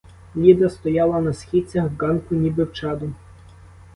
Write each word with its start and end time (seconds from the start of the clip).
Ліда 0.35 0.69
стояла 0.69 1.21
на 1.21 1.33
східцях 1.33 1.91
ґанку 1.91 2.35
ніби 2.35 2.63
в 2.63 2.73
чаду. 2.73 3.13